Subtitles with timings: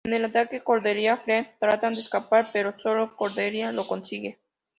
[0.03, 4.39] En el ataque Cordelia y Fred tratan de escapar, pero solo Cordelia lo consigue.